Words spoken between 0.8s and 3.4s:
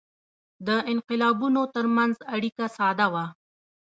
انقلابونو ترمنځ اړیکه ساده وه.